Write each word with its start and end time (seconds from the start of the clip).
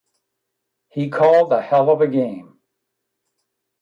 He 0.89 1.11
called 1.11 1.53
a 1.53 1.61
helluva 1.61 2.11
game. 2.11 2.59